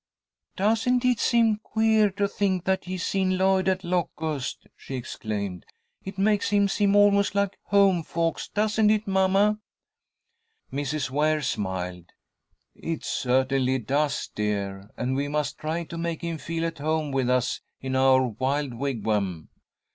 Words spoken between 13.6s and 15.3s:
does, dear, and we